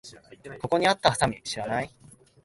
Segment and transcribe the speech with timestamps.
[0.59, 1.95] ここにあったハサミ知らない？